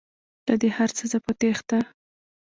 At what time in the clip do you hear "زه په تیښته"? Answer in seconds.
1.11-1.79